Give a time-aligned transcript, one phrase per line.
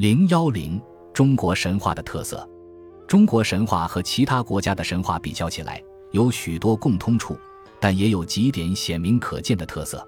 [0.00, 0.80] 零幺零，
[1.12, 2.48] 中国神话的特色。
[3.06, 5.78] 中国神话和其他国家的神话比较起来，
[6.12, 7.36] 有许多共通处，
[7.78, 10.02] 但也有几点显明可见的特色。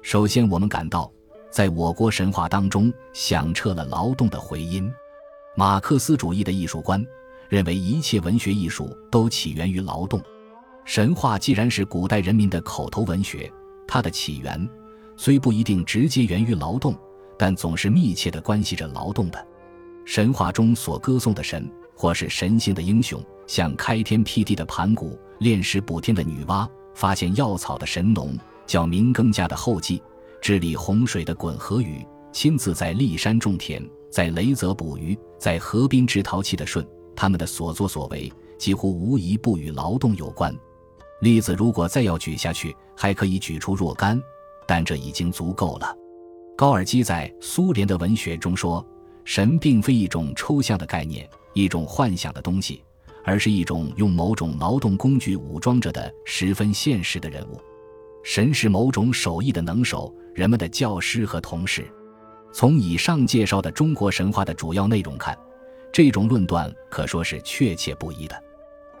[0.00, 1.12] 首先，我们感到，
[1.50, 4.90] 在我国神话当中，响彻了劳动的回音。
[5.54, 7.06] 马克思主义的艺术观
[7.50, 10.18] 认为，一切文学艺术都起源于劳动。
[10.86, 13.52] 神话既然是古代人民的口头文学，
[13.86, 14.66] 它的起源
[15.14, 16.98] 虽不一定直接源于劳动。
[17.38, 19.46] 但总是密切地关系着劳动的。
[20.04, 28.36] 神话中所歌颂的神，或是神性的英雄，像开天辟地的盘古、炼石补天的女娲、发现药草的神农、
[28.66, 30.00] 叫明更家的后稷、
[30.40, 40.54] 治理洪水的鲧和禹、亲自在骊山种田、在雷泽捕鱼、在河滨织陶器的舜，他们的所作所为几乎无一不与劳动有关。
[41.20, 44.20] 例子如果再要举下去，还可以举出若干，
[44.66, 45.96] 但这已经足够了。
[46.56, 48.84] 高尔基在苏联的文学中说
[49.24, 52.82] ：“神并非一种抽象的概念，一种幻想的东西，
[53.24, 57.60] 而是一种用某种劳动工具武装着的十分现实的人物。
[58.24, 61.86] 神是某种手艺的能手，人们的教师和同事。”
[62.54, 65.36] 从以上介绍的中国神话的主要内容看，
[65.92, 68.42] 这种论断可说是确切不一的。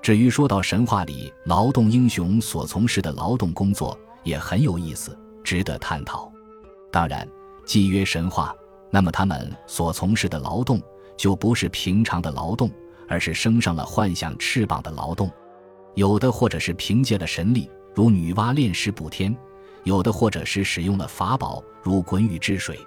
[0.02, 6.30] 至于说到神话里劳动英雄所从事的劳动工作，也很有意思，值得探讨。
[6.92, 7.26] 当然。
[7.66, 8.54] 既曰神话，
[8.90, 10.80] 那么他们所从事的劳动
[11.16, 12.70] 就不是平常的劳动，
[13.08, 15.28] 而是升上了幻想翅膀的劳动。
[15.96, 19.34] 有的或者是凭借了神力，如女娲炼石补天；
[19.82, 22.78] 有的或者是使用了法宝，如鲧禹治水，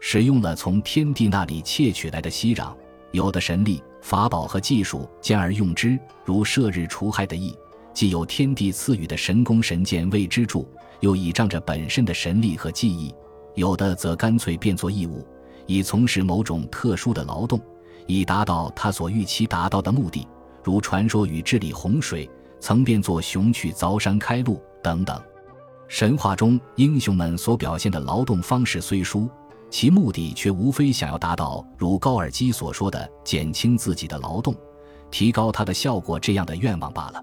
[0.00, 2.74] 使用了从天地那里窃取来的息壤；
[3.12, 7.56] 有的神力、法宝和技术兼而用之，如射日除害的意，
[7.94, 13.14] 既有天地赐予的神功神剑为之助，又倚仗着本身的神力和技艺。
[13.58, 15.26] 有的则干脆变作义务，
[15.66, 17.60] 以从事某种特殊的劳动，
[18.06, 20.24] 以达到他所预期达到的目的，
[20.62, 25.20] 如传说与治理洪水，曾变作熊去凿山开路等等。
[25.88, 29.28] 神话中英雄们所表现的劳动方式虽殊，
[29.68, 34.54] 其目的却无非想要达到如高尔基所说的减轻自己的劳动，
[35.10, 37.20] 提高它的效果这样的愿望罢了。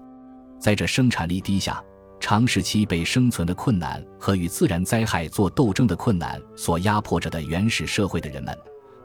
[0.60, 1.82] 在这生产力低下。
[2.18, 8.56] 长时期被生存的困难和与自然灾害做斗争的困难所压迫着的原始社会的人们，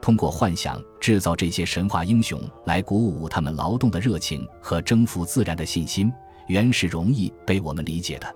[0.02, 6.12] 通过幻想制造这些神话英雄来鼓舞他们劳动的热情和征服自然的信心，
[6.48, 8.36] 原是容易被我们理解的。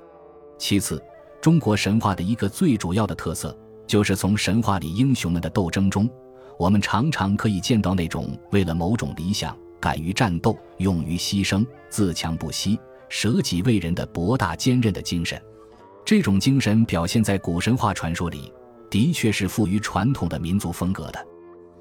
[0.59, 1.01] 其次，
[1.41, 3.57] 中国神话的一个最主要的特色，
[3.87, 6.07] 就是从神话里英雄们的斗争中，
[6.59, 12.79] 我们常常可以见到那种为了某种理想敢于战斗、勇于牺牲、自强不息。
[13.09, 15.41] 舍己为人的博大坚韧的精神，
[16.03, 18.51] 这种精神表现在古神话传说里，
[18.89, 21.27] 的确是富于传统的民族风格的。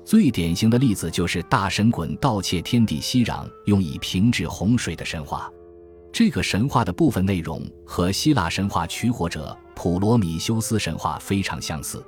[0.05, 5.51] 最典型的例子就是大神鲧盗窃天地息壤，用以平治洪水的神话。
[6.13, 12.05] 这个神话的部分内容和希腊神话取火者普罗米修斯神话非常相似。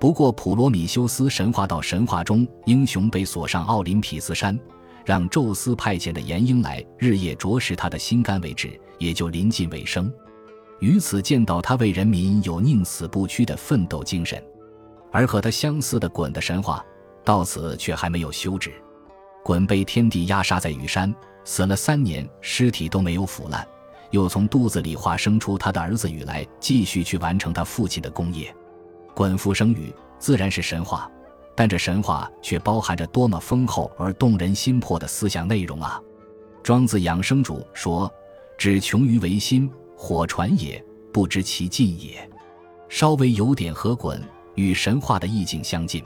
[0.00, 4.58] 不过，普罗米修斯神话到神话中，英雄被锁上奥林匹斯山。
[5.06, 10.12] 让宙斯派遣的岩鹰来日夜啄食他的心肝为止，也就临近尾声。
[10.80, 14.42] 于此见到他为人民有宁死不屈的奋斗精神，
[15.12, 16.84] 而和他相似的鲧的神话
[17.24, 18.72] 到此却还没有休止。
[19.44, 23.64] 鲧被天帝压杀在羽山，死了三年，尸体都没有腐烂，
[24.10, 28.52] 又从肚子里化生出他的儿子禹来，继续去完成他父亲的功业。
[29.14, 31.08] 鲧复生禹，自然是神话。
[31.56, 35.98] 但这神话却包含着多么丰厚而动人心魄的思想内容啊！
[36.62, 38.12] 庄子养生主说
[38.58, 42.30] ：“只穷于为心，火传也，不知其尽也。”
[42.90, 44.20] 稍微有点和鲧
[44.54, 46.04] 与神话的意境相近，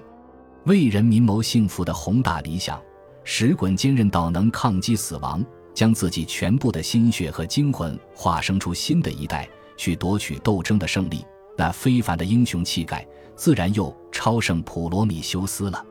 [0.66, 2.81] 为人民谋幸福的宏大理想，
[3.25, 5.44] 使鲧坚韧到能抗击死亡，
[5.75, 11.25] 将自己全部的心血和精魂化生出新的一代，去夺取斗争的胜利。
[11.56, 13.05] 那非凡的英雄气概。
[13.40, 15.82] 自然又超胜普罗米修斯了。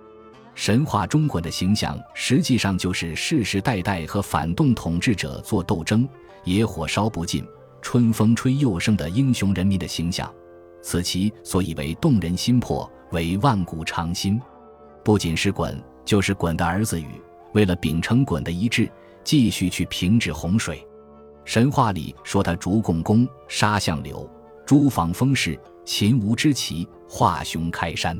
[0.53, 6.07] 神话中鲧的形象，实际上就是世世代代和反动统治者做斗争，
[6.43, 7.43] 野火烧不尽，
[7.81, 10.31] 春风吹又生的英雄人民的形象。
[10.83, 14.39] 此其所以为动人心魄，为万古长新。
[15.03, 15.75] 不仅是鲧，
[16.05, 17.19] 就是鲧的儿子禹，
[17.53, 18.87] 为了秉承鲧的遗志，
[19.23, 20.87] 继续去平治洪水。
[21.45, 24.29] 神话里说他逐共工，杀相柳，
[24.67, 25.59] 诛防风氏。
[25.91, 28.15] 秦吴之奇，华雄开山，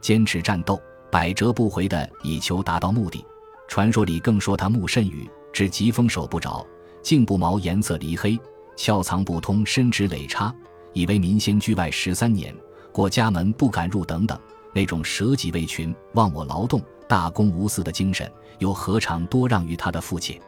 [0.00, 3.24] 坚持战斗，百折不回的以求达到目的。
[3.68, 6.66] 传说里更说他目甚雨，至疾风手不着，
[7.04, 8.36] 颈部毛颜色离黑，
[8.76, 10.52] 窍藏不通，身直累差，
[10.94, 12.52] 以为民先居外十三年，
[12.90, 14.36] 过家门不敢入等等。
[14.74, 20.40] 那种舍己为群、忘我劳动、大公无私的精神，又何尝多让于他的父亲？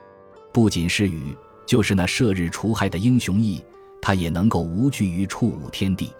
[0.52, 3.62] 不仅是禹，就是那射日除害的英雄义，
[4.02, 6.12] 他也能够无惧于触舞天地，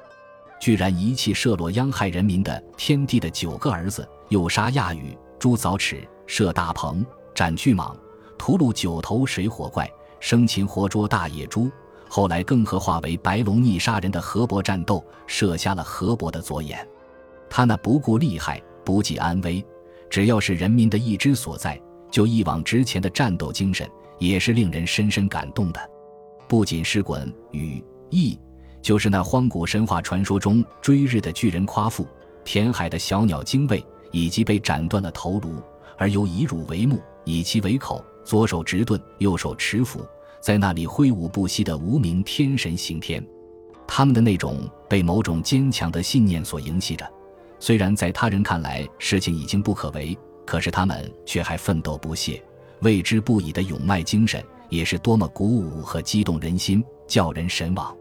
[0.61, 7.95] 居然遗弃射落殃害人民的天帝的九个儿子，又杀亚羽、诛凿齿、射大鹏、斩巨蟒、
[8.37, 9.89] 屠戮九头水火怪、
[10.21, 11.71] 生擒活捉大野猪。
[12.09, 16.87] 后来更合化为白龙逆杀人的河伯战斗，射瞎了河伯的左眼。
[17.51, 19.65] 他那不顾利害、不计安危，
[20.09, 21.81] 只要是人民的意志所在，
[22.11, 23.89] 就一往直前的战斗精神，
[24.19, 25.91] 也是令人深深感动的。
[26.49, 28.39] 不仅是鲧、禹、羿，
[28.89, 32.09] 就是那荒古神话传说中追日的巨人夸父、
[32.43, 35.63] 填海的小鸟精卫，以及被斩断了头颅
[35.99, 40.01] 而又以乳为目、以其为口、左手执盾、右手持斧。
[40.41, 43.23] 在那里挥舞不息的无名天神刑天，
[43.87, 47.07] 他们的那种被某种坚强的信念所营系着，
[47.61, 52.43] 虽然在他人看来事情已经不可为，可是他们却还奋斗不懈、
[52.81, 57.95] 为之不已的勇迈精神，也是多么鼓舞和激动人心，叫人神往。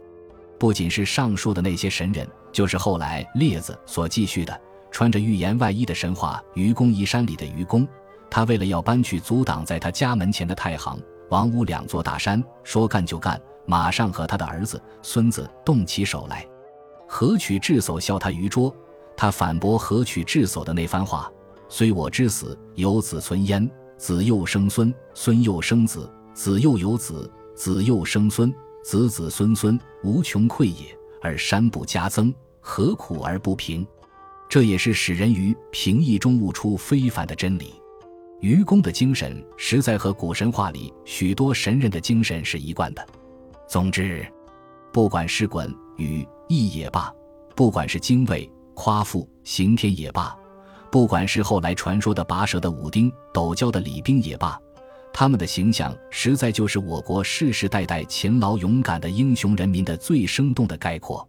[0.59, 4.59] 不仅是上述的那些神人，就是后来列子所继续的
[4.89, 7.88] 穿着预言外衣的神话愚公移山里的愚公，
[8.30, 11.00] 他为了要搬去阻挡在他家门前的太行。
[11.30, 16.48] 王屋两座大山，说干就干，马上和他的儿子、孙子动起手来。
[17.06, 18.74] 何取智叟笑他愚拙，
[19.15, 21.30] 他反驳何取智叟的那番话：
[21.68, 28.53] 虽我之死，有子存焉；子又生孙，孙又生子，子又有子，子又生孙，
[28.83, 30.97] 子子孙孙无穷匮也。
[31.19, 33.85] 而山不加增，何苦而不平？
[34.47, 37.74] 这也是使人于平易中悟出非凡的真理。
[38.39, 43.06] 愚公的精神实在和古神话里许多神人的精神是一贯的。
[43.68, 44.25] 总之，
[44.94, 47.12] 不管是鲧、禹、羿也罢，
[47.56, 50.38] 不管是精卫、夸父、刑天也罢，
[50.91, 54.57] 不管是后来传说的拔舌的武丁、斗蛟的李冰也罢，
[55.19, 61.27] 他们的形象实在就是我国世世代代勤劳勇敢的英雄人民的最生动的概括。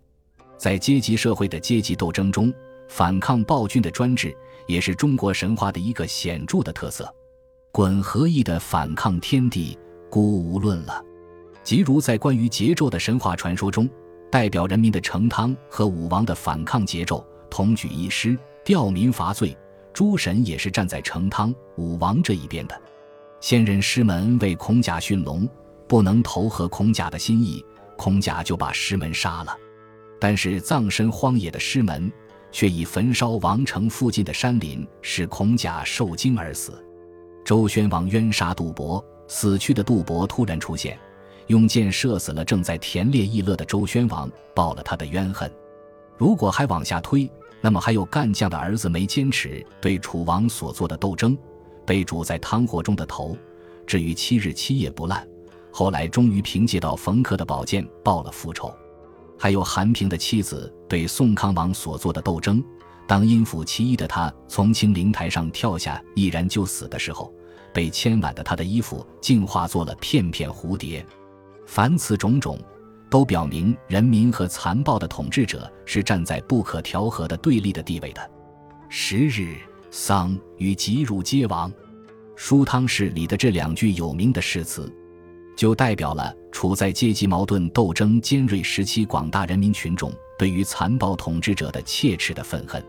[0.59, 2.53] 在阶级社会的阶级斗争中，
[2.87, 4.37] 反抗暴君的专制。
[4.67, 7.11] 也是中国神话的一个显著的特色。
[7.73, 9.79] 鲧和羿的反抗天地，
[10.11, 11.03] 孤无论了。
[11.65, 13.89] 即如在关于桀纣的神话传说中，
[14.31, 19.57] 代表人民的成汤和武王的反抗桀纣，同举一师，吊民伐罪。
[19.95, 22.79] 诸神也是站在成汤、武王这一边的。
[23.41, 25.49] 先人师门为孔甲驯龙，
[25.87, 27.65] 不能投合孔甲的心意，
[27.97, 29.57] 孔甲就把师门杀了。
[30.21, 32.11] 但是葬身荒野的师门。
[32.51, 36.83] 却以焚烧王城附近的山林，使孔甲受惊而死。
[37.45, 40.99] 周宣王冤杀杜伯，死去的杜伯突然出现，
[41.49, 45.51] 用箭射死了正在田猎逸乐的周宣王，报了他的冤恨。
[46.17, 47.31] 如果还往下推，
[47.61, 51.37] 那么还有干将的儿子没坚持对楚王所做的斗争，
[51.89, 53.35] 被煮在汤火中的头，
[53.87, 55.27] 至于七日七夜不烂，
[55.73, 58.71] 后来终于凭借到冯轲的宝剑报了复仇。
[59.39, 62.63] 还有韩平的妻子对宋康王所做的斗争，
[63.07, 67.33] 当阴府其一的他从青灵台上跳下，毅然就死的时候，
[67.73, 71.03] 被牵挽的他的衣服竟化作了片片蝴蝶。
[71.65, 72.59] 凡此种种，
[73.09, 78.31] 都表明人民和残暴的统治者是站在不可调和的对立的地位的。
[78.91, 79.57] 十日
[79.91, 81.73] 丧与吉汝皆亡，
[82.37, 84.93] 书汤氏里的这两句有名的誓词。
[85.57, 92.81] 就代表了处在阶级矛盾斗争尖锐时期广大人民群众对于残暴统治者的切齿的愤恨，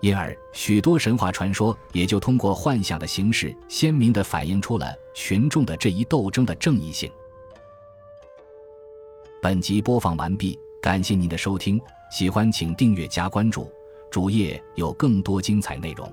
[0.00, 7.10] 因而许多神话传说也就通过幻想的形式，鲜明地反映出了群众的这一斗争的正义性。
[9.42, 11.78] 本集播放完毕，感谢您的收听，
[12.10, 13.70] 喜欢请订阅加关注，
[14.10, 16.10] 主页有更多精彩内容。